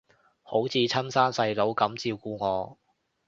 [0.41, 2.79] 好似親生細佬噉照顧我